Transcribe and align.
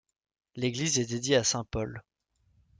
L'église 0.55 0.97
est 0.97 1.05
dédiée 1.05 1.35
à 1.35 1.43
saint 1.43 1.63
Paul. 1.63 2.01